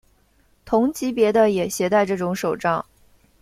[0.65, 2.83] 同级别的也携带这种手杖。